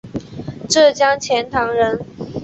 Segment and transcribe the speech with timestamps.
[0.67, 2.03] 浙江钱塘人。